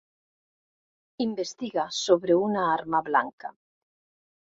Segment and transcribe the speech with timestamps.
[1.27, 3.57] Investiga sobre una arma blanca.